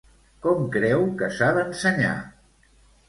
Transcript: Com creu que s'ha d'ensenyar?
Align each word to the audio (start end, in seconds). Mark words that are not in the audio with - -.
Com 0.45 0.63
creu 0.77 1.05
que 1.19 1.29
s'ha 1.37 1.51
d'ensenyar? 1.59 2.17